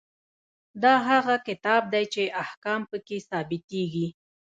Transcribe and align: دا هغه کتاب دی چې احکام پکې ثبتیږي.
دا 0.83 0.93
هغه 1.09 1.35
کتاب 1.47 1.81
دی 1.93 2.03
چې 2.13 2.23
احکام 2.43 2.81
پکې 2.91 3.17
ثبتیږي. 3.29 4.07